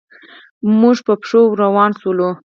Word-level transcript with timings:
موږ 0.79 0.97
په 1.07 1.13
پښو 1.21 1.41
ور 1.49 1.57
روان 1.63 1.91
شولو. 1.99 2.29